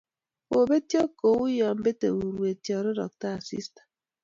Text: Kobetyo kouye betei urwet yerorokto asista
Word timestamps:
Kobetyo 0.49 1.01
kouye 1.19 1.67
betei 1.83 2.13
urwet 2.17 2.61
yerorokto 2.71 3.25
asista 3.37 3.81